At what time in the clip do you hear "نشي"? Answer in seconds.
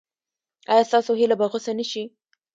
1.79-2.03